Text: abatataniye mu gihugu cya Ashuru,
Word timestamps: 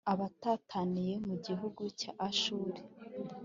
abatataniye 0.13 1.13
mu 1.27 1.35
gihugu 1.45 1.81
cya 1.99 2.11
Ashuru, 2.27 2.79